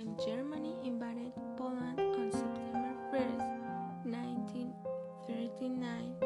[0.00, 3.44] when Germany invaded Poland on September 1st,
[4.08, 6.16] 1939,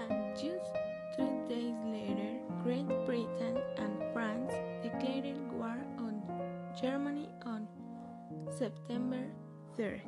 [0.00, 0.72] and just
[1.14, 6.22] three days later, Great Britain and France declared war on
[6.80, 7.68] Germany on
[8.56, 9.26] September
[9.76, 10.00] 3rd.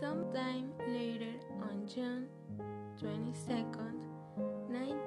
[0.00, 1.30] Sometime later,
[1.62, 2.26] on June
[2.98, 4.02] 22nd,
[4.66, 5.01] 1941,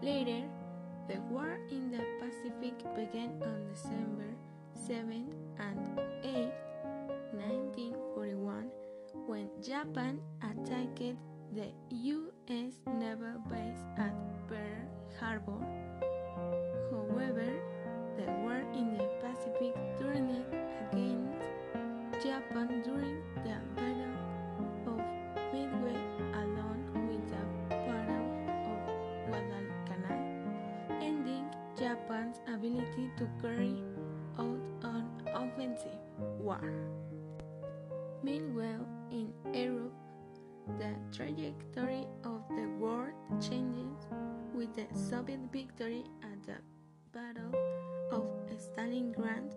[0.00, 0.46] Later,
[1.08, 4.30] the war in the Pacific began on December
[4.86, 5.26] 7
[5.58, 6.52] and 8,
[7.34, 8.70] 1941,
[9.26, 11.16] when Japan attacked
[11.52, 12.78] the U.S.
[12.86, 14.14] naval base at
[14.46, 14.86] Pearl
[15.18, 15.66] Harbor.
[16.92, 17.50] However,
[18.16, 20.44] the war in the Pacific turned
[20.92, 21.42] against
[22.22, 22.82] Japan
[31.88, 33.80] Japan's ability to carry
[34.38, 36.60] out an offensive war.
[38.22, 39.94] Meanwhile, in Europe,
[40.76, 44.04] the trajectory of the war changes
[44.52, 46.60] with the Soviet victory at the
[47.10, 47.56] Battle
[48.12, 49.48] of Stalingrad.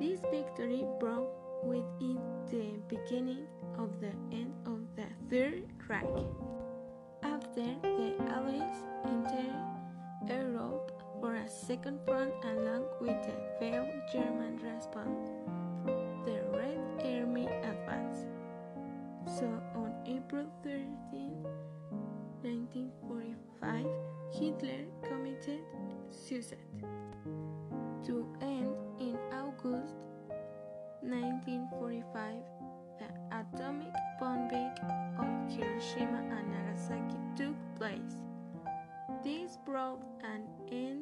[0.00, 1.30] This victory brought
[1.62, 2.18] with it
[2.50, 3.46] the beginning
[3.78, 6.26] of the end of the Third Reich.
[7.22, 8.82] After the Allies
[11.66, 15.28] second front along with the failed German response,
[16.24, 18.26] the Red Army advanced.
[19.26, 21.44] So on April 13,
[22.42, 23.86] 1945,
[24.32, 25.60] Hitler committed
[26.08, 26.58] suicide.
[28.04, 29.94] To end in August
[31.02, 32.36] 1945,
[32.98, 34.72] the atomic bombing
[35.18, 38.16] of Hiroshima and Nagasaki took place.
[39.22, 40.99] This brought an end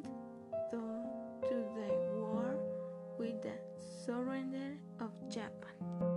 [4.09, 6.08] surrender of Japan.